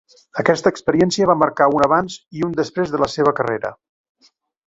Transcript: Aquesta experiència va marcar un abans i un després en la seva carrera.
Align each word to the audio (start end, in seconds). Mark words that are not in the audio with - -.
Aquesta 0.43 0.69
experiència 0.75 1.27
va 1.31 1.35
marcar 1.41 1.67
un 1.79 1.85
abans 1.87 2.15
i 2.39 2.43
un 2.49 2.57
després 2.61 2.97
en 2.97 3.05
la 3.05 3.09
seva 3.17 3.37
carrera. 3.41 3.71